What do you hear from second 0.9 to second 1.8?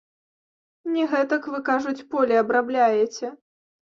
Не гэтак вы,